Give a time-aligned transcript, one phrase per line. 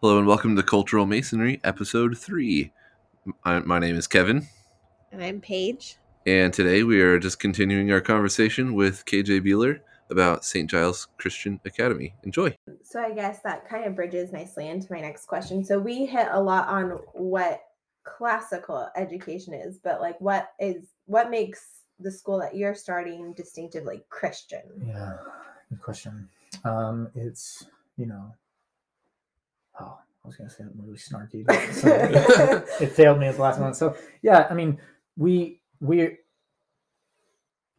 [0.00, 2.72] Hello and welcome to Cultural Masonry, Episode 3.
[3.44, 4.46] I, my name is Kevin,
[5.10, 5.96] And I'm Paige.
[6.26, 9.80] and today we are just continuing our conversation with KJ Bueller
[10.10, 10.70] about St.
[10.70, 12.14] Giles Christian Academy.
[12.22, 12.56] Enjoy.
[12.84, 15.64] So I guess that kind of bridges nicely into my next question.
[15.64, 17.62] So we hit a lot on what
[18.04, 21.66] classical education is, but like what is what makes
[21.98, 24.62] the school that you're starting distinctively Christian?
[24.86, 25.14] Yeah,
[25.70, 26.28] good question.
[26.64, 27.66] Um, it's
[27.96, 28.32] you know,
[29.80, 33.42] oh, I was gonna say something really snarky, but so- it failed me at the
[33.42, 33.76] last moment.
[33.76, 34.78] So yeah, I mean,
[35.16, 36.18] we we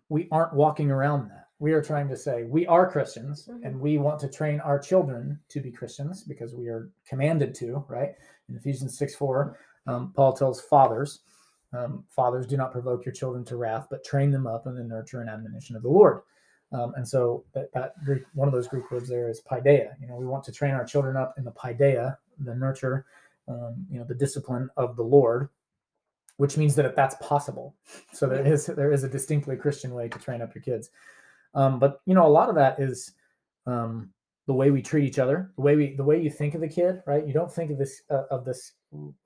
[0.09, 1.47] we aren't walking around that.
[1.59, 3.65] We are trying to say we are Christians Mhm.
[3.65, 7.83] and we want to train our children to be Christians because we are commanded to,
[7.89, 8.15] right?
[8.49, 9.57] In Ephesians 6 4,
[9.87, 11.21] um, Paul tells fathers,
[11.73, 14.83] um, fathers, do not provoke your children to wrath, but train them up in the
[14.83, 16.21] nurture and admonition of the Lord.
[16.71, 19.93] Um, and so that, that Greek, one of those Greek words there is paideia.
[20.01, 23.05] You know, we want to train our children up in the paideia, the nurture,
[23.47, 25.49] um, you know, the discipline of the Lord,
[26.35, 27.75] which means that if that's possible.
[28.11, 30.89] So there is there is a distinctly Christian way to train up your kids.
[31.53, 33.13] Um, but you know, a lot of that is
[33.65, 34.09] um,
[34.45, 36.67] the way we treat each other, the way we the way you think of the
[36.67, 37.25] kid, right?
[37.25, 38.73] You don't think of this uh, of this.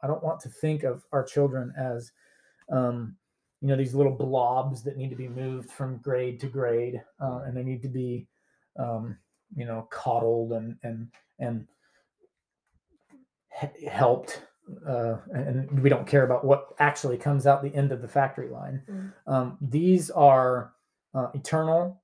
[0.02, 2.12] I don't want to think of our children as
[2.72, 3.16] um,
[3.62, 7.42] you know these little blobs that need to be moved from grade to grade, uh,
[7.46, 8.28] and they need to be
[8.78, 9.18] um,
[9.56, 11.08] you know coddled and and
[11.40, 11.68] and
[13.60, 14.42] he- helped
[14.88, 18.50] uh, and we don't care about what actually comes out the end of the factory
[18.50, 18.82] line.
[18.90, 19.14] Mm.
[19.28, 20.74] Um, these are
[21.14, 22.02] uh, eternal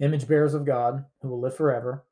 [0.00, 2.04] image bearers of God who will live forever.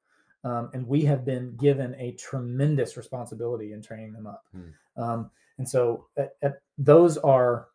[0.45, 4.45] Um, and we have been given a tremendous responsibility in training them up.
[4.57, 4.73] Mm.
[4.97, 7.69] Um, and so at, at- those are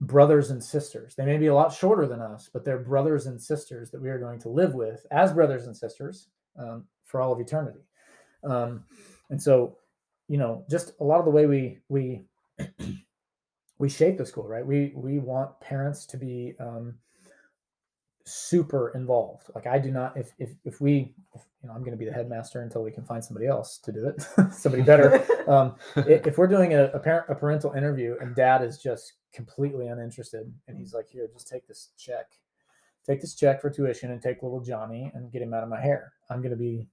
[0.00, 1.14] brothers and sisters.
[1.14, 4.08] They may be a lot shorter than us, but they're brothers and sisters that we
[4.10, 7.80] are going to live with as brothers and sisters um, for all of eternity.
[8.44, 8.84] Um,
[9.30, 9.78] and so,
[10.28, 12.22] you know, just a lot of the way we we
[13.78, 14.66] we shape the school, right?
[14.66, 16.94] We we want parents to be um,
[18.24, 19.50] super involved.
[19.54, 20.16] Like I do not.
[20.16, 22.90] If if if we, if, you know, I'm going to be the headmaster until we
[22.92, 24.22] can find somebody else to do it,
[24.52, 28.62] somebody better um, i- if we're doing a, a parent a parental interview and dad
[28.62, 30.52] is just completely uninterested.
[30.66, 32.26] And he's like here just take this check.
[33.06, 35.80] Take this check for tuition and take little johnny and get him out of my
[35.80, 36.12] hair.
[36.30, 36.86] I'm going to be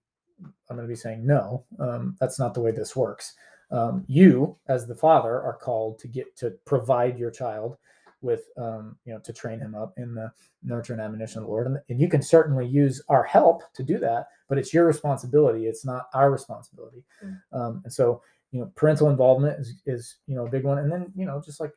[0.69, 3.33] i'm going to be saying no um, that's not the way this works.
[3.71, 7.77] Um, you as the father are called to get to provide your child
[8.21, 10.31] with um, you know to train him up in the
[10.63, 11.67] nurture and admonition of the lord.
[11.67, 15.67] And, and you can certainly use our help to do that but it's your responsibility.
[15.67, 17.03] It's not our responsibility.
[17.23, 17.39] Mm.
[17.53, 18.21] um, and so
[18.51, 20.79] you know parental involvement is is you know a big one.
[20.79, 21.71] And then you know just like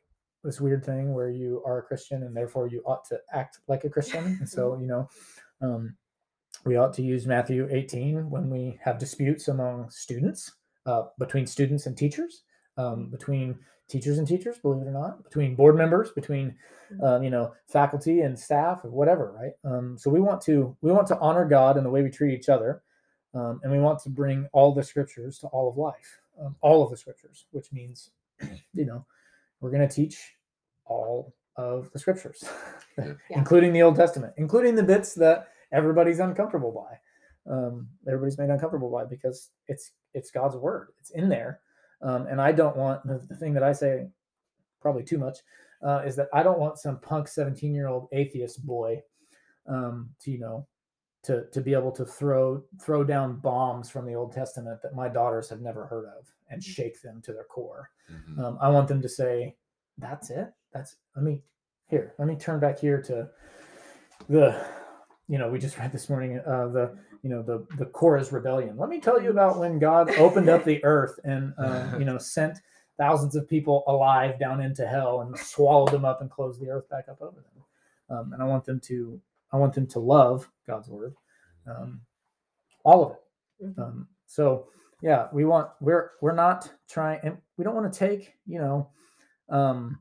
[0.44, 3.84] this weird thing where you are a christian and therefore you ought to act like
[3.84, 4.24] a christian.
[4.40, 5.08] And so you know
[5.60, 5.96] um,
[6.64, 10.52] we ought to use matthew 18 when we have disputes among students
[10.86, 12.42] uh, between students and teachers
[12.76, 16.54] um, between teachers and teachers believe it or not between board members between
[17.02, 19.52] um, you know faculty and staff or whatever right?
[19.64, 22.38] Um, so we want to we want to honor god in the way we treat
[22.38, 22.82] each other
[23.34, 26.82] um, and we want to bring all the scriptures to all of life um, all
[26.82, 28.10] of the scriptures which means
[28.74, 29.04] you know
[29.60, 30.34] we're going to teach
[30.86, 32.44] all of the scriptures
[32.98, 33.12] Yeah.
[33.30, 33.38] Yeah.
[33.38, 38.90] including the old testament including the bits that everybody's uncomfortable by um, everybody's made uncomfortable
[38.90, 41.60] by because it's it's god's word it's in there
[42.02, 44.08] um, and i don't want the, the thing that i say
[44.80, 45.38] probably too much
[45.86, 49.00] uh, is that i don't want some punk 17 year old atheist boy
[49.68, 50.66] um, to you know
[51.22, 55.08] to to be able to throw throw down bombs from the Old Testament that my
[55.08, 57.90] daughters have never heard of and shake them to their core.
[58.10, 58.38] Mhm.
[58.38, 59.56] Um, I want them to say,
[59.98, 60.52] "That's it.
[60.72, 61.42] That's let me
[61.86, 62.14] here.
[62.18, 63.30] Let me turn back here to
[64.28, 64.64] the
[65.28, 68.76] you know we just read this morning uh, the you know the the Korah's rebellion.
[68.76, 72.18] Let me tell you about when God opened up the earth and um, you know
[72.18, 72.58] sent
[72.96, 76.88] thousands of people alive down into hell and swallowed them up and closed the earth
[76.88, 77.64] back up over them.
[78.10, 79.20] Um, and I want them to
[79.52, 81.14] I want them to love God's word,
[81.66, 82.00] um,
[82.84, 83.76] all of it.
[83.76, 83.78] Mhm.
[83.78, 84.68] Um, so
[85.02, 88.90] yeah, we want we're we're not trying and we don't want to take you know
[89.48, 89.98] um,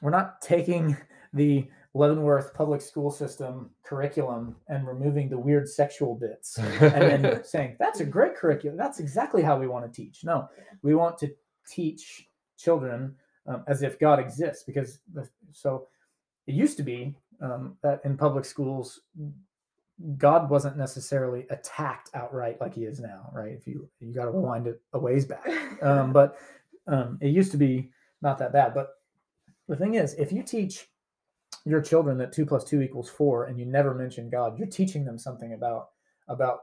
[0.00, 0.96] we're not taking
[1.32, 7.76] the Leavenworth public school system curriculum and removing the weird sexual bits and then saying
[7.78, 8.78] that's a great curriculum.
[8.78, 10.24] That's exactly how we want to teach.
[10.24, 10.48] No,
[10.82, 11.30] we want to
[11.68, 13.14] teach children
[13.46, 15.88] um, as if God exists because the, so
[16.46, 19.00] it used to be um, that in public schools
[20.18, 23.52] God wasn't necessarily attacked outright like he is now, right?
[23.52, 25.48] If you you got to rewind it a ways back,
[25.82, 26.38] um, but
[26.86, 27.90] um, it used to be
[28.22, 28.74] not that bad.
[28.74, 28.90] But
[29.68, 30.88] the thing is, if you teach
[31.64, 35.04] your children that two plus two equals four, and you never mention God, you're teaching
[35.04, 35.90] them something about
[36.28, 36.60] about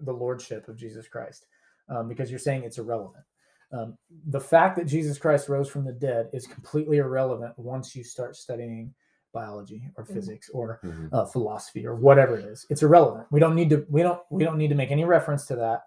[0.00, 1.46] the lordship of Jesus Christ.
[1.88, 3.24] um, because you're saying it's irrelevant.
[3.72, 3.98] Um,
[4.28, 8.36] the fact that Jesus Christ rose from the dead is completely irrelevant once you start
[8.36, 8.94] studying
[9.40, 10.14] biology or Mhm.
[10.14, 11.08] physics or Mhm.
[11.12, 12.66] uh, philosophy or whatever it is.
[12.70, 13.26] It's irrelevant.
[13.30, 13.86] We don't need to.
[13.90, 14.20] We don't.
[14.30, 15.78] We don't need to make any reference to that.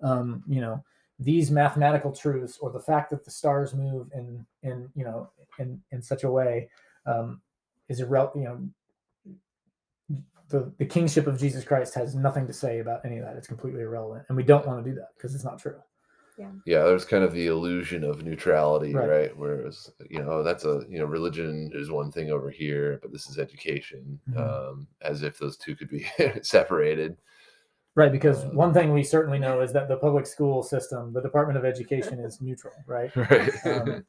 [0.00, 0.84] Um, you know,
[1.18, 5.80] these mathematical truths or the fact that the stars move in in you know in
[5.92, 6.68] in such a way
[7.06, 7.40] um,
[7.88, 8.42] is irrelevant.
[8.42, 10.18] You know,
[10.48, 13.36] the the kingship of Jesus Christ has nothing to say about any of that.
[13.36, 15.80] It's completely irrelevant, and we don't want to do that because it's not true.
[16.66, 19.08] Yeah, there's kind of the illusion of neutrality, Right.
[19.08, 19.36] right?
[19.36, 23.28] Whereas, you know, that's a, you know, religion is one thing over here, but this
[23.28, 24.38] is education, Mhm.
[24.38, 26.06] um, as if those two could be
[26.42, 27.16] separated.
[27.94, 31.22] Right, because Uh, one thing we certainly know is that the public school system, the
[31.22, 33.10] Department of Education, is neutral, right?
[33.16, 33.66] Right.
[33.66, 34.04] Um,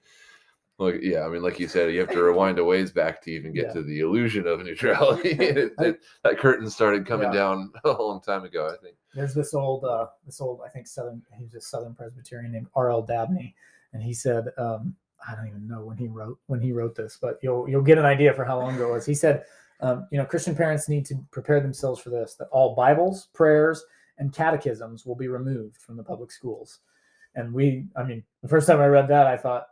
[0.77, 3.31] well, yeah, I mean, like you said, you have to rewind a ways back to
[3.31, 3.73] even get Yeah.
[3.73, 5.29] to the illusion of neutrality.
[5.39, 7.39] It- it- that curtain started coming Yeah.
[7.39, 8.95] down a long time ago, I think.
[9.15, 12.67] there's this old uh this old i think southern he was a southern presbyterian named
[12.75, 13.55] rl dabney
[13.93, 14.93] and he said um
[15.27, 17.97] i don't even know when he wrote when he wrote this but you'll you'll get
[17.97, 19.43] an idea for how long ago it was he said
[19.79, 23.83] um, you know christian parents need to prepare themselves for this that all bibles prayers
[24.19, 26.81] and catechisms will be removed from the public schools
[27.33, 29.67] and we i mean the first time i read that i thought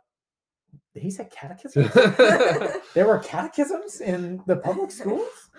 [0.94, 1.90] did he say catechisms?
[2.94, 5.50] There were catechisms in the public schools?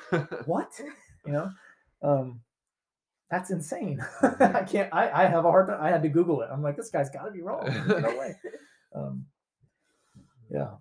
[0.46, 0.72] What?
[1.26, 1.52] You know?
[2.02, 2.42] Um
[3.30, 4.04] that's insane.
[4.22, 6.50] I can't I, I have a hard time i had to google it.
[6.52, 7.66] I'm like this guy's got to be wrong.
[7.88, 8.36] No way.
[8.96, 9.26] Um
[10.50, 10.72] yeah.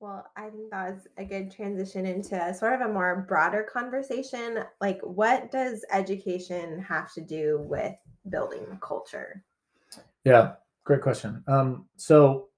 [0.00, 4.58] Well, I think that was a good transition into sort of a more broader conversation.
[4.80, 7.94] Like, what does education have to do with
[8.28, 9.42] building culture?
[10.24, 10.54] yeah
[10.84, 11.44] great question.
[11.46, 12.48] Um so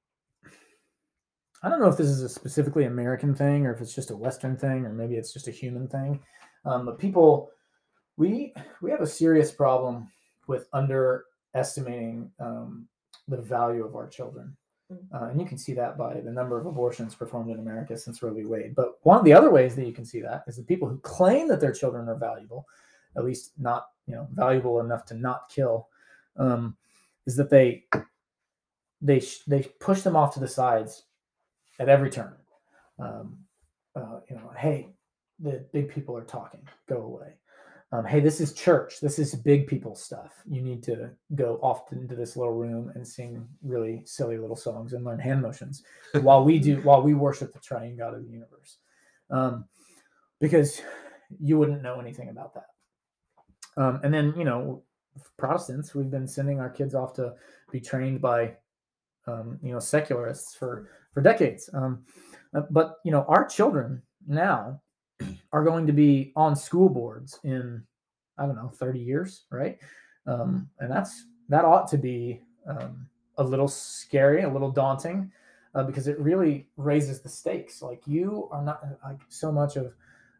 [1.66, 4.16] i don't know if this is a specifically american thing or if it's just a
[4.16, 6.18] western thing or maybe it's just a human thing
[6.64, 7.50] um, but people
[8.16, 10.08] we we have a serious problem
[10.46, 12.86] with underestimating um,
[13.28, 14.56] the value of our children
[14.92, 14.98] Mm.
[15.12, 18.22] Uh, and you can see that by the number of abortions performed in America since
[18.22, 18.44] Roe v.
[18.44, 18.74] Wade.
[18.74, 20.98] But one of the other ways that you can see that is the people who
[20.98, 22.66] claim that their children are valuable,
[23.16, 25.88] at least not you know valuable enough to not kill,
[26.36, 26.76] um,
[27.26, 27.84] is that they
[29.02, 31.04] they sh- they push them off to the sides
[31.78, 32.34] at every turn.
[32.98, 33.38] Um,
[33.94, 34.90] uh, you know, hey,
[35.40, 36.66] the big people are talking.
[36.88, 37.34] Go away.
[37.92, 39.00] Um, hey, this is church.
[39.00, 40.42] This is big people stuff.
[40.48, 44.92] You need to go off into this little room and sing really silly little songs
[44.92, 45.84] and learn hand motions
[46.20, 48.78] while we do while we worship the triune God of the universe.
[49.30, 49.66] Um,
[50.40, 50.82] because
[51.40, 52.66] you wouldn't know anything about that.
[53.76, 54.82] Um, and then you know,
[55.36, 57.34] Protestants, we've been sending our kids off to
[57.70, 58.56] be trained by
[59.28, 61.70] um, you know secularists for for decades.
[61.72, 62.04] Um,
[62.54, 64.82] uh, but you know, our children now
[65.52, 67.82] are going to be on school boards in
[68.36, 69.78] I don't know 30 years, right?
[70.26, 73.08] Um, and that's that ought to be um,
[73.38, 75.32] a little scary, a little daunting,
[75.74, 77.80] uh, because it really raises the stakes.
[77.80, 79.94] Like you are not like so much of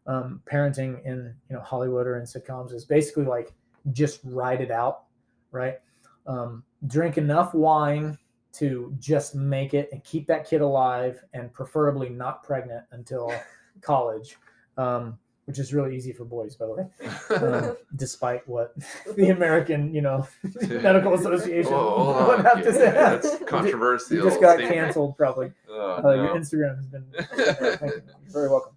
[0.07, 3.55] um, parenting in you know Hollywood or in sitcoms is basically like
[3.93, 5.05] just ride it out,
[5.53, 5.79] right?
[6.27, 8.19] Um, drink enough wine
[8.59, 13.33] to just make it and keep that kid alive, and preferably not pregnant until
[13.81, 14.37] college,
[14.79, 16.87] um, which is really easy for boys, by the way
[17.37, 18.75] um, despite what
[19.17, 20.27] the American, you know,
[20.69, 22.91] medical association hold would have to say.
[22.91, 24.17] That's controversial.
[24.17, 24.75] You just got statement.
[24.75, 25.53] canceled, probably.
[25.69, 26.35] Oh, Uh, Your.
[26.37, 27.05] Instagram has been.
[27.39, 28.03] You.
[28.29, 28.73] Very welcome.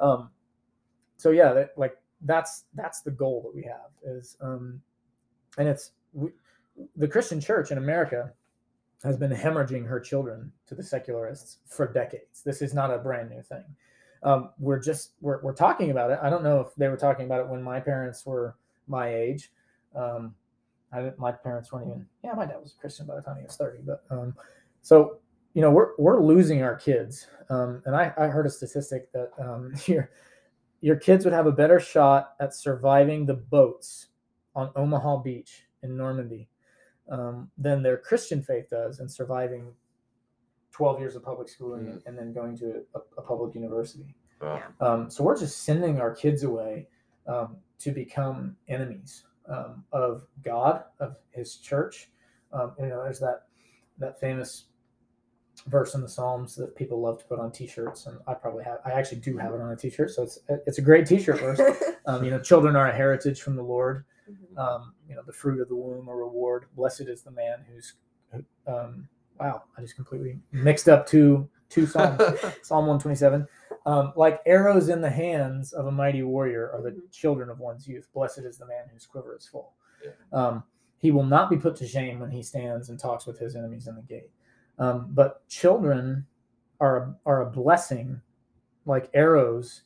[0.00, 0.30] Um,
[1.16, 4.80] so yeah, that, like that's that's the goal that we have is, um,
[5.58, 6.30] and it's we,
[6.96, 8.32] the Christian Church in America
[9.02, 12.42] has been hemorrhaging her children to the secularists for decades.
[12.44, 13.64] This is not a brand new thing.
[14.22, 16.18] Um, we're just we're, we're talking about it.
[16.22, 19.50] I don't know if they were talking about it when my parents were my age.
[19.96, 20.34] Um,
[20.92, 22.06] I didn't, my parents weren't even.
[22.22, 23.78] Yeah, my dad was a Christian by the time he was thirty.
[23.82, 24.34] But um,
[24.82, 25.18] so
[25.54, 27.26] you know we're we're losing our kids.
[27.48, 30.10] Um, and I, I heard a statistic that um, your
[30.82, 34.08] your kids would have a better shot at surviving the boats
[34.54, 36.48] on Omaha Beach in Normandy
[37.10, 39.72] um, than their Christian faith does in surviving
[40.72, 44.14] 12 years of public schooling and, and then going to a, a public university.
[44.40, 44.62] Wow.
[44.80, 46.86] Um, so we're just sending our kids away
[47.26, 52.10] um, to become enemies um, of God, of His church.
[52.52, 53.46] Um, you know, there's that
[53.98, 54.66] that famous
[55.66, 58.78] verse in the Psalms that people love to put on T-shirts, and I probably have.
[58.84, 61.60] I actually do have it on a T-shirt, so it's it's a great T-shirt verse.
[62.06, 64.04] Um, you know, children are a heritage from the Lord.
[64.28, 64.58] Mhm.
[64.58, 66.66] Um, you know, the fruit of the womb a reward.
[66.76, 67.94] Blessed is the man who's.
[68.66, 69.08] Um,
[69.40, 72.20] wow, I just completely mixed up two two psalms.
[72.62, 73.46] Psalm 127.
[73.86, 77.10] Um, like arrows in the hands of a mighty warrior are the Mhm.
[77.10, 78.08] children of one's youth.
[78.12, 79.72] Blessed is the man whose quiver is full.
[80.32, 80.62] Um,
[80.98, 83.86] he will not be put to shame when he stands and talks with his enemies
[83.88, 84.30] in the gate.
[84.78, 86.26] Um, but children
[86.80, 88.20] are a, are a blessing,
[88.84, 89.82] like arrows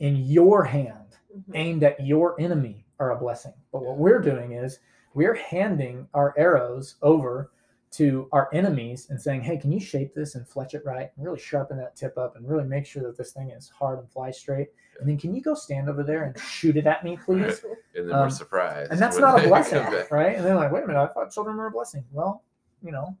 [0.00, 1.54] in your hand, Mhm.
[1.54, 3.52] aimed at your enemy, are a blessing.
[3.72, 4.80] But what we're doing is
[5.14, 7.50] we're handing our arrows over
[7.92, 11.24] to our enemies and saying, "Hey, can you shape this and fletch it right, and
[11.24, 14.10] really sharpen that tip up, and really make sure that this thing is hard and
[14.10, 14.68] flies straight?
[14.98, 18.08] And then can you go stand over there and shoot it at me, please?" And
[18.08, 18.90] then Um, we're surprised.
[18.90, 20.36] and that's not a blessing, right?
[20.36, 22.04] And they're like, wait a minute, I thought children were a blessing.
[22.10, 22.42] Well,
[22.82, 23.16] you know,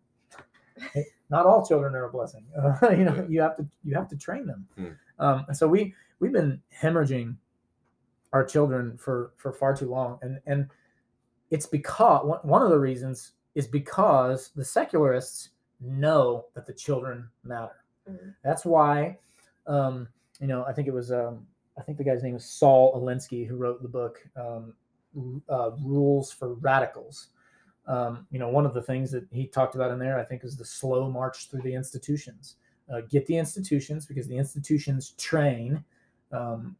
[1.30, 2.44] not all children are a blessing.
[2.56, 4.66] Uh, you know, you have to you have to train them.
[4.76, 4.88] Hmm.
[5.20, 7.36] Um, and so we we've been hemorrhaging
[8.34, 10.68] our children for for far too long, and and
[11.50, 15.50] it's because one- of the reasons is because the secularists
[15.80, 17.84] know that the children matter.
[18.10, 18.34] Mhm.
[18.42, 19.18] That's why,
[19.66, 20.08] um,
[20.40, 21.46] you know, I think it was, um,
[21.78, 24.74] I think the guy's name is Saul Alinsky who wrote the book um,
[25.48, 27.28] uh, Rules for Radicals.
[27.86, 30.42] Um, you know, one of the things that he talked about in there, I think,
[30.42, 32.56] is the slow march through the institutions.
[32.90, 35.84] Uh, get the institutions because the institutions train.
[36.32, 36.76] Um,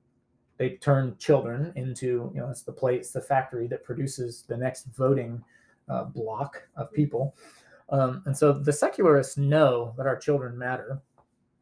[0.56, 4.86] they turn children into, you know, it's the place, the factory that produces the next
[4.96, 5.42] voting
[5.88, 7.36] uh, block of people.
[7.90, 11.00] Um, and so the secularists know that our children matter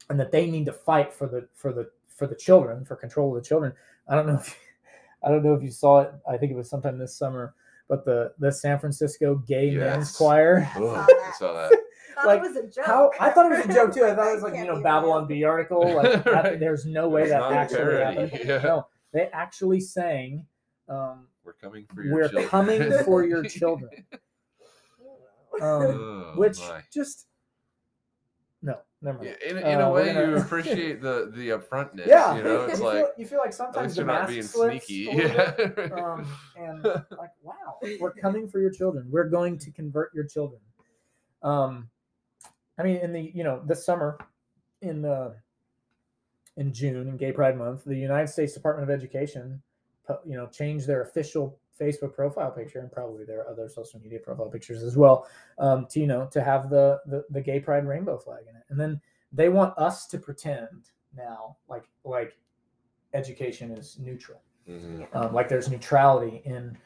[0.08, 3.34] and that they need to fight for the for the for the children for control
[3.36, 3.72] of the children.
[4.08, 4.58] I don't know if
[5.24, 6.12] i don't know if you saw it.
[6.28, 7.54] I think it was sometime this summer
[7.92, 10.66] but the the san francisco gay men's choir.
[10.76, 11.78] Oh, saw I saw that.
[12.22, 12.84] Thought like, it was a joke.
[12.86, 14.82] how i thought it was a joke too i thought it was like you know
[14.82, 18.58] babylon bee article like that- there's no way It's that actually parody, happened yeah.
[18.62, 20.46] no they actually sang
[20.88, 22.34] um, We're coming for your children.
[22.34, 22.48] we're children.
[22.50, 23.90] coming for your children
[25.60, 26.80] um, Oh, which my.
[26.92, 27.26] just
[28.62, 31.50] no never mind Yeah, in, in a Uh, we're way, gonna- you appreciate the the
[31.50, 32.06] upfrontness.
[32.06, 34.28] yeah you know, it's you like feel, you feel like at sometimes least you're not
[34.28, 35.08] being sneaky.
[35.10, 35.74] a bit.
[35.78, 35.94] Yeah.
[35.94, 36.26] um,
[36.56, 40.60] and like wow we're coming for your children we're going to convert your children
[41.42, 41.88] um
[42.82, 44.18] i mean in the you know this summer
[44.80, 45.34] in the
[46.56, 49.62] in june in gay pride month the united states department of education
[50.24, 54.48] you know changed their official facebook profile picture and probably their other social media profile
[54.48, 55.26] pictures as well
[55.58, 58.62] um, to you know to have the, the the gay pride rainbow flag in it.
[58.70, 59.00] And then
[59.32, 62.36] they want us to pretend now like like
[63.14, 64.42] education is neutral.
[64.68, 65.08] Mhm.
[65.12, 66.78] um, like there's neutrality in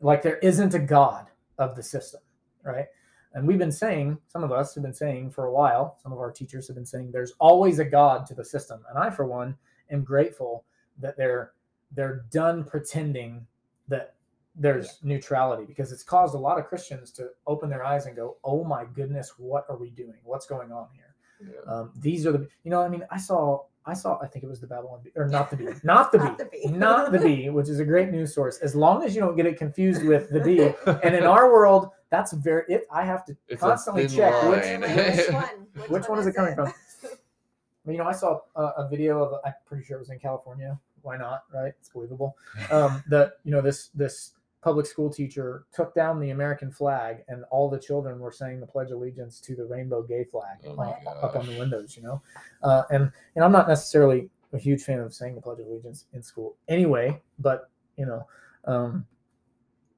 [0.00, 1.26] like there isn't a god
[1.58, 2.22] of the system
[2.64, 2.86] right
[3.34, 6.18] and we've been saying some of us have been saying for a while some of
[6.18, 8.80] our teachers have been saying there's always a god to the system.
[8.88, 9.56] And i for one
[9.90, 10.64] am grateful
[10.98, 11.52] that they're
[11.92, 13.46] they're done pretending
[13.88, 14.14] that
[14.56, 18.36] there's neutrality because it's caused a lot of christians to open their eyes and go
[18.44, 20.18] oh my goodness what are we doing?
[20.24, 21.14] What's going on here?
[21.42, 21.72] Yeah.
[21.72, 24.48] um, these are the you know i mean i saw i saw i think it
[24.48, 26.66] was the babylon bee or not the bee not the Not bee the bee.
[26.76, 29.46] not the bee which is a great news source as long as you don't get
[29.46, 30.72] it confused with the bee
[31.02, 34.80] and in our world that's very it i have to It's constantly check which, line.
[34.82, 35.88] Which one?
[35.88, 36.68] which one is it coming from?
[37.04, 37.18] it?
[37.86, 40.78] you know i saw a, a video of i'm pretty sure it was in california
[41.02, 42.36] why not right it's believable
[42.70, 44.32] um, that you know this this
[44.62, 48.66] public school teacher took down the american flag and all the children were saying the
[48.66, 52.02] pledge of allegiance to the rainbow gay flag Oh uh, up on the windows you
[52.02, 52.20] know
[52.62, 56.06] uh, and and i'm not necessarily a huge fan of saying the pledge of allegiance
[56.12, 58.26] in school anyway but you know
[58.66, 59.06] um,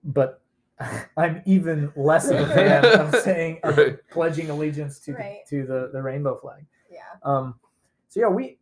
[0.04, 0.40] but
[1.16, 3.98] i'm even less of a fan of saying of Right.
[4.10, 5.40] pledging allegiance to Right.
[5.50, 7.00] the, to the the rainbow flag Yeah.
[7.24, 7.58] um,
[8.08, 8.58] so yeah, we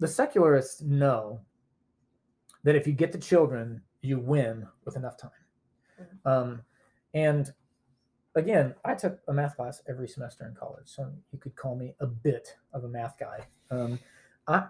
[0.00, 1.40] the secularists know
[2.64, 5.30] that if you get the children, you win with enough time.
[6.24, 6.62] Um,
[7.14, 7.52] and
[8.34, 11.94] again, I took a math class every semester in college, so you could call me
[12.00, 13.40] a bit of a math guy.
[13.70, 13.98] Um,
[14.46, 14.64] I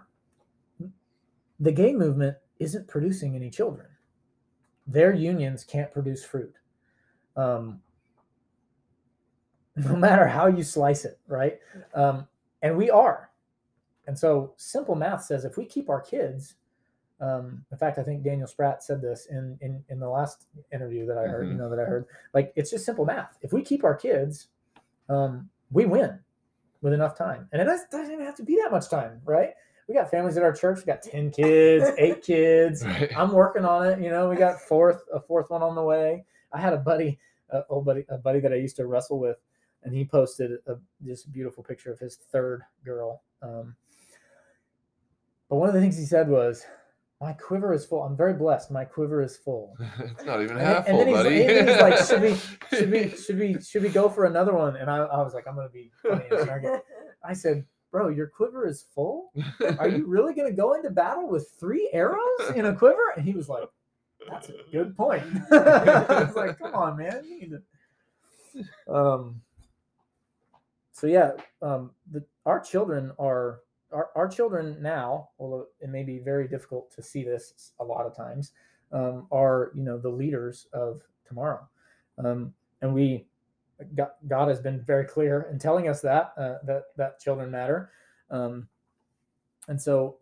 [1.59, 3.87] the gay movement isn't producing any children.
[4.87, 6.55] Their unions can't produce fruit.
[7.37, 7.81] Um,
[9.75, 11.59] no matter how you slice it, right?
[11.93, 12.27] Um,
[12.61, 13.29] and we are.
[14.07, 16.55] And so simple math says if we keep our kids,
[17.21, 21.05] um, in fact, I think Daniel Spratt said this in, in, in the last interview
[21.05, 21.57] that I heard, you Mhm.
[21.59, 23.37] know, that I heard, like, it's just simple math.
[23.41, 24.47] If we keep our kids,
[25.07, 26.19] um, we win
[26.81, 27.47] with enough time.
[27.51, 29.53] And it does- doesn't even have to be that much time, right?
[29.87, 30.79] We got families at our church.
[30.79, 32.83] We got 10 kids, eight kids.
[32.85, 33.11] Right.
[33.15, 33.99] I'm working on it.
[33.99, 36.25] You know, we got fourth, a fourth one on the way.
[36.51, 39.37] I had a buddy, a old buddy, a buddy that I used to wrestle with,
[39.83, 43.21] and he posted a just beautiful picture of his third girl.
[43.43, 43.75] Um,
[45.49, 46.65] but one of the things he said was,
[47.21, 48.03] "My quiver is full.
[48.03, 48.71] I'm very blessed.
[48.71, 51.41] My quiver is full." it's not even And then- half and full, then he's- buddy.
[51.45, 52.37] and then he's like, "Should we-
[52.77, 53.09] Should we?
[53.17, 53.61] Should we?
[53.61, 54.75] Should we go for another one?
[54.75, 56.81] And I, I was like, "I'm gonna be funny and snarky."
[57.23, 59.31] I said, "Bro, your quiver is full.
[59.79, 63.33] Are you really gonna go into battle with three arrows in a quiver?" And he
[63.33, 63.69] was like,
[64.29, 65.23] That's a good point.
[65.51, 67.23] it's like, come on, man.
[67.25, 68.93] You need to...
[68.93, 69.41] Um.
[70.93, 73.61] So yeah, um, the, our children are
[73.91, 78.05] our, our children now, although it may be very difficult to see this a lot
[78.05, 78.51] of times,
[78.91, 81.67] um, are you know the leaders of tomorrow,
[82.23, 83.25] um, and we
[83.95, 87.91] God, God has been very clear in telling us that uh, that that children matter,
[88.29, 88.67] um,
[89.67, 90.17] and so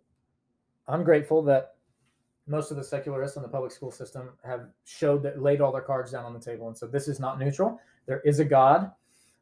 [0.88, 1.76] I'm grateful that
[2.48, 5.82] most of the secularists in the public school system have showed that laid all their
[5.82, 7.80] cards down on the table and said this is not neutral.
[8.08, 8.92] There is a God.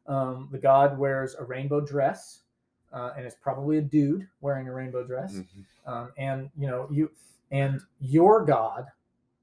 [0.06, 2.40] Um, the God wears a rainbow dress,
[2.92, 5.34] uh, and it's probably a dude wearing a rainbow dress.
[5.34, 5.64] Mhm.
[5.86, 7.10] Um, and you know you
[7.50, 8.86] and your God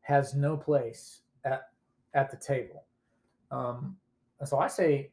[0.01, 1.69] has no place at
[2.13, 2.85] at the table.
[3.51, 3.97] Um,
[4.39, 5.11] and so I say,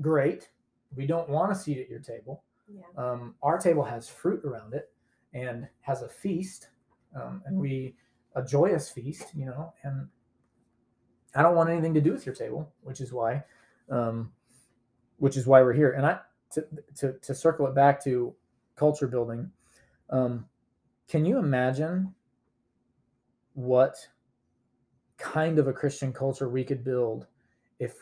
[0.00, 0.50] great.
[0.96, 2.42] We don't want a seat at your table.
[2.68, 2.82] Yeah.
[2.96, 4.90] Um, our table has fruit around it
[5.32, 6.70] and has a feast,
[7.14, 7.96] um, and we
[8.34, 9.72] a joyous feast, you know.
[9.82, 10.08] And
[11.34, 13.44] I don't want anything to do with your table, which is why,
[13.90, 14.32] um,
[15.18, 15.92] which is why we're here.
[15.92, 16.20] And I
[16.52, 18.34] to to to circle it back to
[18.76, 19.50] culture building.
[20.10, 20.46] Um,
[21.08, 22.14] can you imagine
[23.54, 23.96] what
[25.16, 27.26] kind of a Christian culture we could build
[27.78, 27.94] if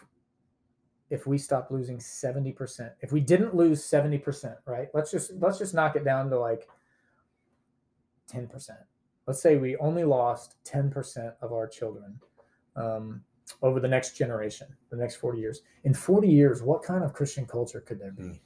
[1.08, 2.90] if we stopped losing 70%?
[3.00, 4.88] If we didn't lose 70%, right?
[4.92, 6.68] Let's just let's just knock it down to like
[8.32, 8.70] 10%.
[9.26, 12.20] Let's say we only lost 10% of our children
[12.76, 13.22] um,
[13.62, 15.62] over the next generation, the next 40 years.
[15.84, 18.40] In 40 years, what kind of Christian culture could there be?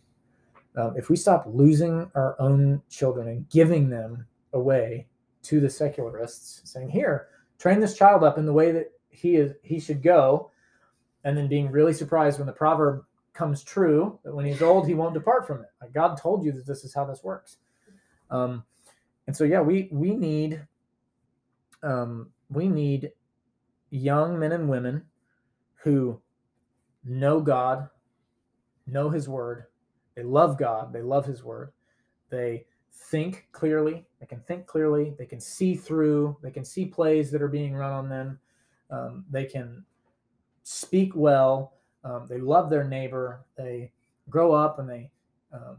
[0.77, 5.07] Um, if we stop losing our own children and giving them away
[5.43, 7.29] to the secularists, saying, "Here,
[7.59, 10.51] train this child up in the way that he is he should go,"
[11.25, 14.95] and then being really surprised when the proverb comes true that when he's old he
[14.95, 15.71] won't depart from it.
[15.81, 17.57] Like God told you that this is how this works.
[18.31, 18.65] Um,
[19.27, 20.67] and so yeah, we we need
[21.83, 23.13] um, we need
[23.91, 25.03] young men and women
[25.75, 26.21] who
[27.05, 27.89] know God,
[28.87, 29.65] know His Word,
[30.15, 31.73] they love God, they love His Word,
[32.31, 37.31] they think clearly, they can think clearly, they can see through, they can see plays
[37.31, 38.39] that are being run on them,
[38.91, 39.85] um, they can
[40.63, 41.75] speak well,
[42.05, 43.93] um, they love their neighbor, they
[44.29, 45.11] grow up and they,
[45.53, 45.77] um,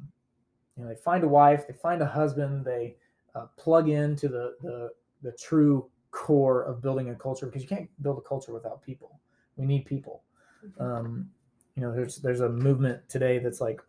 [0.75, 2.95] you know, they find a wife, they find a husband, they
[3.35, 4.91] uh, plug into the, the
[5.23, 9.19] the true core of building a culture because you can't build a culture without people.
[9.55, 10.23] We need people.
[10.65, 10.81] Mhm.
[10.81, 11.31] Um,
[11.75, 13.81] you know, there's there's a movement today that's like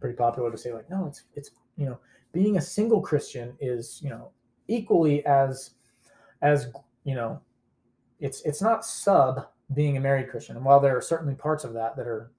[0.00, 1.98] pretty popular to say like, no, it's it's you know,
[2.32, 4.30] being a single Christian is you know
[4.68, 5.72] equally as
[6.42, 6.68] as
[7.04, 7.40] you know,
[8.20, 10.56] it's it's not sub being a married Christian.
[10.56, 12.30] And while there are certainly parts of that that are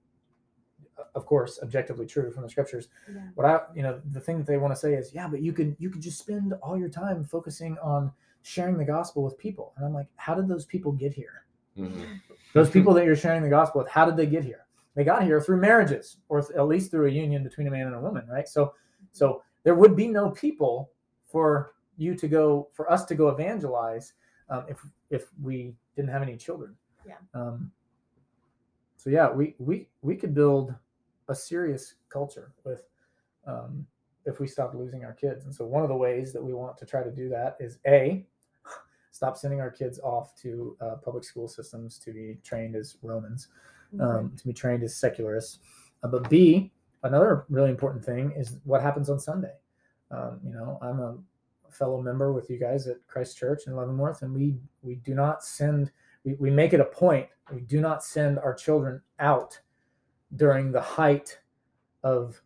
[1.14, 3.22] of course objectively true from the scriptures Yeah.
[3.36, 5.52] what I, you know, the thing that they want to say is, yeah, but you
[5.54, 8.12] could you could just spend all your time focusing on
[8.48, 9.74] sharing the gospel with people.
[9.76, 11.44] And I'm like, how did those people get here?
[11.78, 12.22] Mhm.
[12.54, 14.66] Those people that you're sharing the gospel with, how did they get here?
[14.96, 17.88] They got here through marriages, or th- at least through a union between a man
[17.88, 18.48] and a woman, right?
[18.48, 18.74] So,
[19.12, 20.92] so there would be no people
[21.26, 24.14] for you to go, for us to go evangelize,
[24.50, 26.76] um, if if we didn't have any children.
[27.06, 27.18] Yeah.
[27.34, 27.72] Um,
[28.96, 30.74] so yeah, we we we could build
[31.28, 32.88] a serious culture with
[33.46, 33.86] um,
[34.26, 35.44] if we stop losing our kids.
[35.46, 37.80] And so one of the ways that we want to try to do that is
[37.86, 38.26] a
[39.18, 43.48] stop sending our kids off to uh, public school systems to be trained as Romans,
[44.00, 45.60] um, to be trained as secularists.
[46.04, 46.72] Uh, but b
[47.04, 49.54] another really important thing is what happens on Sunday.
[50.12, 51.18] Um, you know, I'm a
[51.72, 55.44] fellow member with you guys at Christ Church in Leavenworth, and we we do not
[55.44, 55.92] send
[56.24, 59.60] we, we make it a point we do not send our children out
[60.36, 61.40] during the height
[62.04, 62.42] of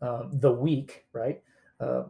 [0.00, 1.42] um, the week, right?
[1.80, 2.04] Uh,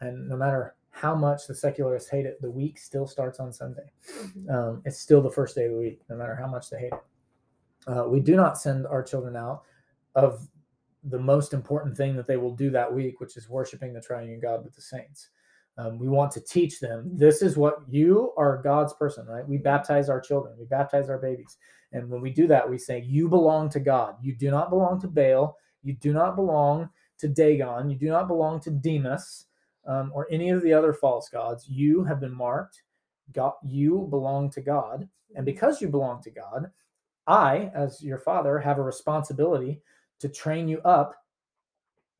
[0.00, 3.92] and no matter how much the secularists hate it, the week still starts on Sunday.
[4.08, 4.50] Mhm.
[4.50, 6.92] Um, it's still the first day of the week, no matter how much they hate
[6.94, 7.04] it.
[7.86, 9.62] Uh, we do not send our children out
[10.14, 10.48] of
[11.04, 14.40] the most important thing that they will do that week, which is worshiping the triune
[14.40, 15.28] God with the saints.
[15.76, 19.46] Um, we want to teach them this is what you are God's person, right?
[19.46, 21.58] We baptize our children, we baptize our babies.
[21.92, 24.16] And when we do that, we say, You belong to God.
[24.22, 25.58] You do not belong to Baal.
[25.82, 27.90] You do not belong to Dagon.
[27.90, 29.46] You do not belong to Demas
[29.86, 31.68] um, or any of the other false gods.
[31.68, 32.82] You have been marked.
[33.32, 35.08] God, you belong to God.
[35.34, 36.70] And because you belong to God,
[37.26, 39.82] I, as your father, have a responsibility
[40.20, 41.14] to train you up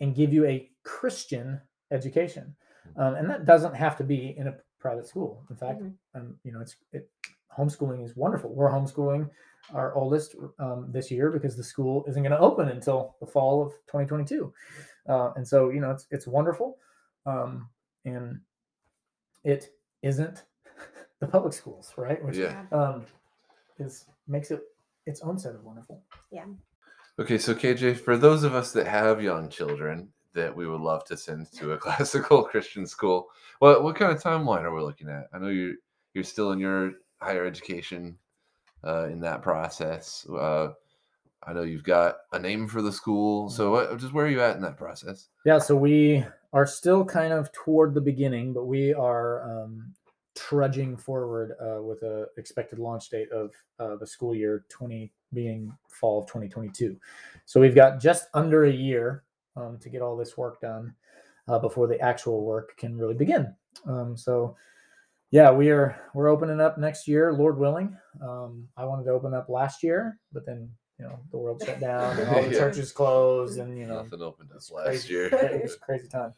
[0.00, 2.54] and give you a Christian education.
[2.96, 5.44] Um, and that doesn't have to be in a private school.
[5.50, 5.94] In fact, Mhm.
[6.14, 7.10] um, you know, it's it,
[7.56, 8.52] homeschooling is wonderful.
[8.54, 9.30] We're homeschooling
[9.72, 13.62] our oldest um, this year because the school isn't going to open until the fall
[13.62, 14.52] of 2022,
[15.08, 16.78] uh, and so you know it's it's wonderful,
[17.26, 17.68] um,
[18.04, 18.40] and
[19.44, 19.70] it
[20.02, 20.44] isn't
[21.20, 22.22] the public schools, right?
[22.24, 22.64] Which Yeah.
[22.72, 23.04] um,
[23.78, 24.62] is makes it
[25.06, 26.02] its own set of wonderful.
[26.30, 26.44] Yeah.
[27.18, 31.04] Okay, so KJ, for those of us that have young children that we would love
[31.06, 35.08] to send to a classical Christian school, what what kind of timeline are we looking
[35.08, 35.28] at?
[35.32, 35.74] I know you're
[36.14, 38.18] you're still in your higher education
[38.84, 40.26] uh, in that process.
[40.28, 40.72] Uh,
[41.46, 44.42] I know you've got a name for the school, so what, just where are you
[44.42, 45.28] at in that process?
[45.44, 46.24] Yeah, so we
[46.56, 49.92] are still kind of toward the beginning, but we are um,
[50.34, 55.70] trudging forward uh, with a expected launch date of uh, the school year 20 being
[55.90, 56.96] fall of 2022.
[57.44, 60.94] So we've got just under a year um, to get all this work done
[61.46, 63.54] uh, before the actual work can really begin.
[63.86, 64.56] Um, so
[65.32, 67.94] yeah, we are we're opening up next year, Lord willing.
[68.22, 71.80] Um, I wanted to open up last year, but then you know the world shut
[71.80, 72.58] down and all the Yeah.
[72.58, 75.12] churches closed, and you know Nothing opened up last crazy.
[75.12, 75.26] year.
[75.32, 76.34] it was a crazy time.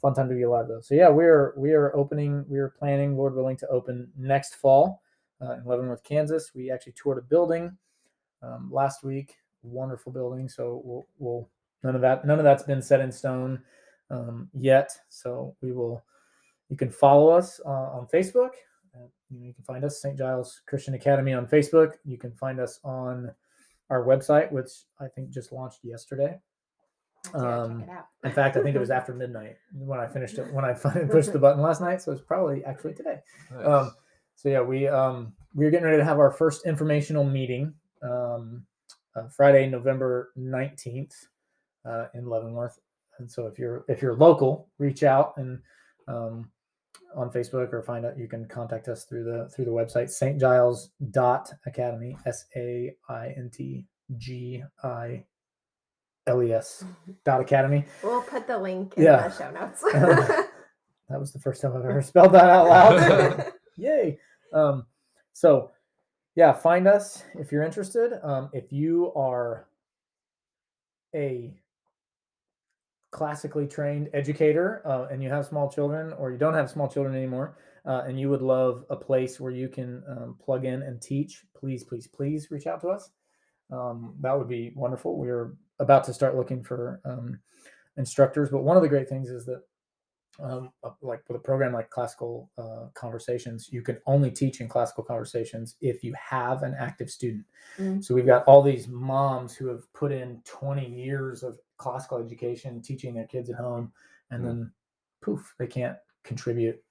[0.00, 0.80] Fun time to be alive though.
[0.80, 2.44] So yeah, we're we are opening.
[2.48, 5.02] We are planning, Lord willing, to open next fall
[5.40, 6.52] uh, in Leavenworth, Kansas.
[6.54, 7.76] We actually toured a building
[8.42, 9.36] um, last week.
[9.62, 10.48] Wonderful building.
[10.48, 11.48] So we'll we'll
[11.82, 13.62] none of that none of that's been set in stone
[14.10, 14.90] um, yet.
[15.08, 16.04] So we will.
[16.68, 18.50] You can follow us uh, on Facebook.
[18.94, 20.18] Uh, you, know, you can find us St.
[20.18, 21.92] Giles Christian Academy on Facebook.
[22.04, 23.30] You can find us on
[23.90, 24.68] our website, which
[25.00, 26.38] I think just launched yesterday.
[27.34, 28.06] Um, check it out.
[28.24, 30.52] In fact, I think it was after midnight when I finished it.
[30.52, 33.20] When I finally pushed the button last night, so it's probably actually today.
[33.52, 33.66] Nice.
[33.66, 33.92] Um,
[34.34, 37.72] so yeah, we um, we're getting ready to have our first informational meeting
[38.02, 38.64] um,
[39.14, 41.14] uh, Friday, November nineteenth,
[41.86, 42.78] uh, in Leavenworth.
[43.18, 45.60] And so if you're if you're local, reach out and
[46.08, 46.50] um,
[47.14, 48.18] on Facebook or find out.
[48.18, 50.38] You can contact us through the through the website St.
[50.40, 55.24] Giles dot Academy S A I N T G I
[56.26, 56.84] L E S
[57.24, 57.84] dot Academy.
[58.02, 59.28] We'll put the link in Yeah.
[59.28, 59.84] the show notes.
[61.08, 63.52] That was the first time I've ever spelled that out loud.
[63.76, 64.18] Yay.
[64.52, 64.86] Um,
[65.34, 65.70] so
[66.34, 68.12] yeah, find us if you're interested.
[68.24, 69.68] Um, if you are
[71.14, 71.54] a
[73.16, 77.16] classically trained educator uh, and you have small children or you don't have small children
[77.16, 81.00] anymore uh, and you would love a place where you can um, plug in and
[81.00, 83.08] teach please please please reach out to us.
[83.72, 85.16] Um, that would be wonderful.
[85.16, 87.40] We're about to start looking for um,
[87.96, 89.62] instructors but one of the great things is that
[90.40, 94.68] um, uh, like with a program like classical uh, conversations you can only teach in
[94.68, 97.44] classical conversations if you have an active student
[97.78, 98.02] Mm.
[98.04, 102.80] so we've got all these moms who have put in 20 years of classical education
[102.80, 103.92] teaching their kids at home
[104.30, 104.46] and Mm.
[104.46, 104.72] then
[105.22, 106.82] poof they can't contribute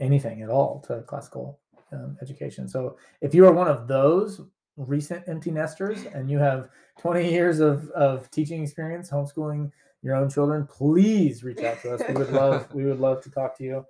[0.00, 1.60] anything at all to classical
[1.92, 4.40] um, education so if you are one of those
[4.76, 9.70] recent empty nesters and you have 20 years of, of teaching experience homeschooling
[10.02, 13.30] your own children please reach out to us we would love we would love to
[13.30, 13.86] talk to you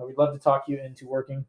[0.00, 1.44] uh, we'd love to talk you into working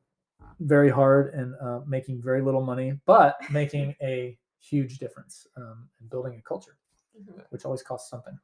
[0.61, 6.09] very hard and uh, making very little money but making a huge difference um, and
[6.09, 6.75] building a culture
[7.19, 7.43] Mhm.
[7.49, 8.37] which always costs something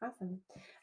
[0.00, 0.38] Awesome.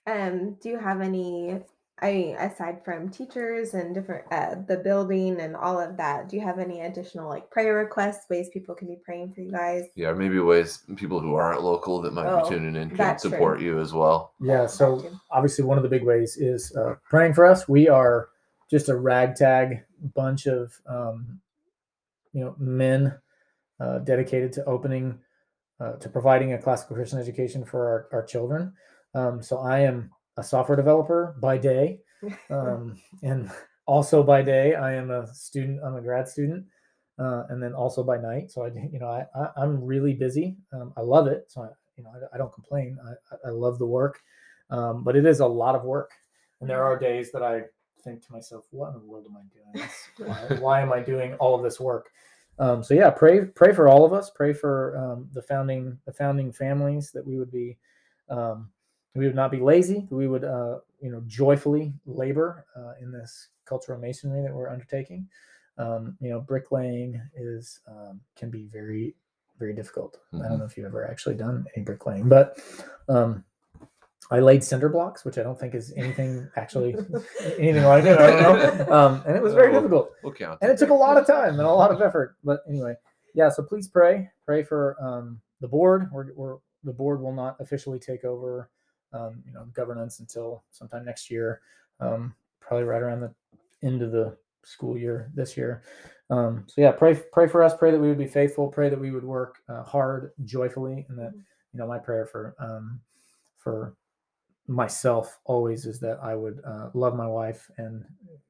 [0.08, 1.62] Um, do you have any?
[2.02, 6.36] I mean, aside from teachers and different uh, the building and all of that, do
[6.36, 9.86] you have any additional like prayer requests, ways people can be praying for you guys?
[9.96, 12.98] yeah, or maybe ways people who aren't local that might Oh, be tuning in can
[12.98, 13.32] that's true.
[13.32, 14.34] support you as well.
[14.42, 18.28] yeah so obviously one of the big ways is uh, praying for us we are
[18.70, 21.40] just a ragtag bunch of um,
[22.34, 23.18] you know men
[23.80, 25.18] uh, dedicated to opening
[25.80, 28.74] uh, to providing a classical christian education for our, our children
[29.14, 32.00] um, so i am a software developer by day
[32.50, 33.50] um, and
[33.86, 36.66] also by day i am a student i'm a grad student
[37.18, 38.52] uh, and then also by night.
[38.52, 40.58] So i you know i, I i'm really busy.
[40.74, 41.46] Um, i love it.
[41.48, 42.98] So i you know i, I don't complain.
[43.08, 44.20] I, I- I love the work.
[44.70, 46.12] Um, but it is a lot of work.
[46.60, 47.62] And there are days that i
[48.04, 49.90] think to myself what in the world am i doing?
[50.28, 52.10] Why, why am i doing all of this work?
[52.60, 54.30] Um, so yeah pray pray for all of us.
[54.32, 57.78] Pray for um, the founding the founding families that we would be
[58.30, 58.70] um,
[59.16, 63.50] we would not be lazy we would uh, you know joyfully labor uh, in this
[63.66, 65.28] cultural masonry that we're undertaking
[65.78, 69.16] um, you know bricklaying is um, can be very
[69.60, 70.50] very difficult i Mhm.
[70.50, 72.60] don't know if you've ever actually done any bricklaying but
[73.10, 73.44] um,
[74.32, 76.96] i laid cinder blocks which i don't think is anything actually
[77.58, 79.80] anything like it i don't know um, and it was very Oh.
[79.80, 80.60] difficult We'll count.
[80.62, 82.96] and it took a lot of time and a lot of effort but anyway
[83.34, 87.56] yeah so please pray pray for um, the board we're, we're the board will not
[87.60, 88.70] officially take over
[89.16, 91.62] um, you know governance until sometime next year
[92.00, 93.34] um, probably right around the
[93.84, 95.84] end of the school year this year.
[96.30, 99.00] Um, so yeah pray pray for us pray that we would be faithful pray that
[99.00, 101.34] we would work uh, hard joyfully and that
[101.72, 103.00] you know my prayer for um,
[103.58, 103.96] for
[104.68, 108.04] myself always is that I would uh, love my wife and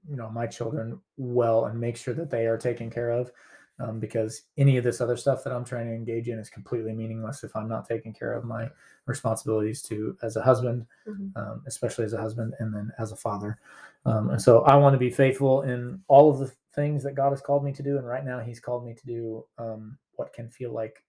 [0.10, 3.32] you know my children well and make sure that they are taken care of
[3.80, 6.94] um, because any of this other stuff that I'm trying to engage in is completely
[6.94, 8.70] meaningless if I'm not taking care of my
[9.06, 11.36] responsibilities to as a husband, Mhm.
[11.36, 13.60] um, especially as a husband and then as a father.
[14.06, 17.32] Um, and so I want to be faithful in all of the things that God
[17.32, 17.98] has called me to do.
[17.98, 21.04] And right now, He's called me to do um, what can feel like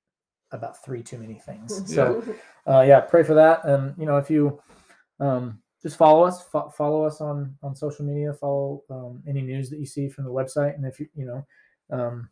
[0.52, 1.92] about three too many things.
[1.94, 2.22] So
[2.66, 3.64] uh, yeah, pray for that.
[3.64, 4.60] And you know, if you
[5.20, 9.70] um, just follow us, fo- follow us on on social media, follow um, any news
[9.70, 11.46] that you see from the website, and if you you know,
[11.90, 12.28] um,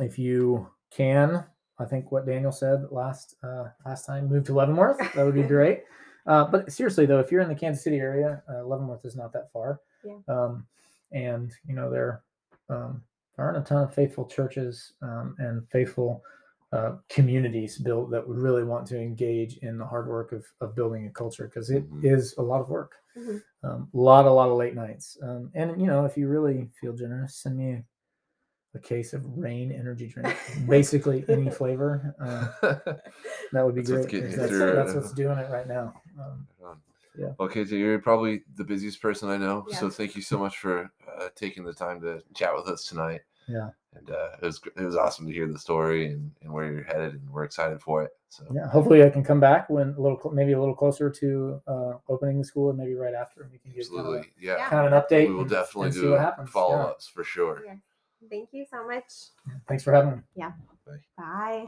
[0.00, 1.44] if you can,
[1.78, 4.98] I think what Daniel said last uh, last time, move to Leavenworth.
[5.14, 5.84] That would be great.
[6.26, 9.32] Uh, but seriously though, if you're in the Kansas City area, uh, Leavenworth is not
[9.32, 9.80] that far.
[10.04, 10.16] Yeah.
[10.28, 10.66] Um,
[11.12, 12.22] and you know there
[12.68, 13.02] um,
[13.38, 16.22] aren't a ton of faithful churches um, and faithful
[16.72, 20.74] uh, communities built that would really want to engage in the hard work of, of
[20.74, 22.38] building a culture because it is Mhm.
[22.38, 23.40] a lot of work Mhm.
[23.62, 26.68] um, a lot a lot of late nights um, and you know if you really
[26.80, 27.84] feel generous send me
[28.76, 30.36] a, a case of Reign energy drink
[30.68, 32.48] basically any flavor uh,
[33.52, 35.94] that would be That's great getting 'cause that's, through that's what's doing it right now
[36.20, 36.46] um,
[37.18, 37.32] Yeah.
[37.40, 39.64] Okay, so you're probably the busiest person I know.
[39.70, 43.22] So thank you so much for uh, taking the time to chat with us tonight.
[43.48, 43.70] Yeah.
[43.94, 46.82] And uh, it was it was awesome to hear the story and, and where you're
[46.82, 48.10] headed, and we're excited for it.
[48.28, 51.62] So yeah hopefully i can come back when a little maybe a little closer to
[51.66, 54.32] uh, opening the school and maybe right after and we can get kind of, absolutely,
[54.38, 54.56] yeah.
[54.58, 54.68] Yeah.
[54.68, 56.82] kind of an update We will and- definitely and see do what happens follow Yeah.
[56.84, 57.62] ups for sure.
[58.30, 58.30] Yes.
[58.30, 59.04] Thank you so much.
[59.68, 60.50] thanks for having me Yeah.
[60.86, 60.92] Bye.
[61.16, 61.64] Bye.